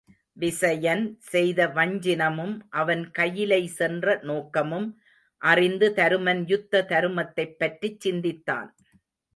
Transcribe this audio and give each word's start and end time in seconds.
விசயன் 0.37 1.03
செய்த 1.23 1.67
வஞ்சினமும் 1.67 2.55
அவன் 2.71 3.11
கயிலை 3.11 3.67
சென்ற 3.75 4.19
நோக்கமும் 4.23 4.89
அறிந்து 5.41 5.89
தருமன் 5.95 6.43
யுத்த 6.47 6.85
தருமத்தைப் 6.89 7.57
பற்றிச் 7.59 7.99
சிந்தித்தான். 7.99 8.69